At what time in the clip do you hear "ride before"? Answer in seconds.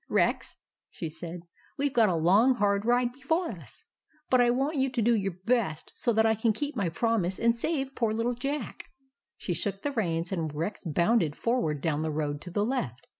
2.85-3.51